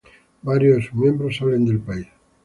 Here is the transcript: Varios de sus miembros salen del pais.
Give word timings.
Varios 0.41 0.77
de 0.77 0.81
sus 0.85 0.93
miembros 0.95 1.37
salen 1.37 1.63
del 1.63 1.79
pais. 1.79 2.07